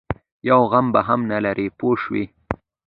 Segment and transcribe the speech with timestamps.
[0.49, 2.23] یو غم به هم نه لري پوه شوې!.